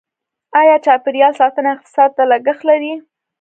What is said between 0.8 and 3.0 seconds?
چاپیریال ساتنه اقتصاد ته لګښت لري؟